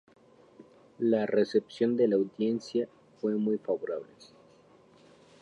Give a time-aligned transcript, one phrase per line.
[0.97, 4.09] La recepción de la audiencia fue muy favorable.